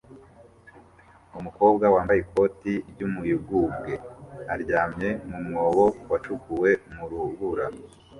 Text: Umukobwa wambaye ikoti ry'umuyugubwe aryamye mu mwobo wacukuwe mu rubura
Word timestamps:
Umukobwa 1.39 1.85
wambaye 1.93 2.19
ikoti 2.25 2.73
ry'umuyugubwe 2.91 3.91
aryamye 4.53 5.09
mu 5.29 5.37
mwobo 5.45 5.85
wacukuwe 6.11 6.69
mu 6.93 7.03
rubura 7.09 7.65